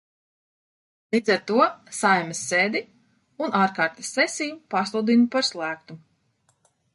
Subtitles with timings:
[1.15, 1.67] Līdz ar to
[1.97, 2.81] Saeimas sēdi
[3.49, 6.01] un ārkārtas sesiju pasludinu par slēgtu.